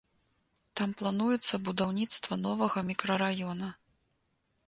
Там 0.79 0.93
плануецца 1.01 1.59
будаўніцтва 1.67 2.33
новага 2.45 2.79
мікрараёна. 2.89 3.69